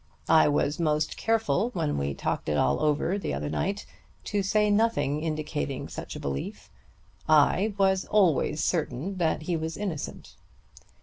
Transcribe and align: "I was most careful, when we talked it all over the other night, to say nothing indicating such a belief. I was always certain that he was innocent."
"I 0.29 0.47
was 0.47 0.79
most 0.79 1.15
careful, 1.15 1.69
when 1.75 1.95
we 1.95 2.15
talked 2.15 2.49
it 2.49 2.57
all 2.57 2.81
over 2.81 3.19
the 3.19 3.35
other 3.35 3.51
night, 3.51 3.85
to 4.23 4.41
say 4.41 4.71
nothing 4.71 5.21
indicating 5.21 5.87
such 5.89 6.15
a 6.15 6.19
belief. 6.19 6.71
I 7.29 7.75
was 7.77 8.05
always 8.05 8.63
certain 8.63 9.17
that 9.17 9.43
he 9.43 9.55
was 9.55 9.77
innocent." 9.77 10.37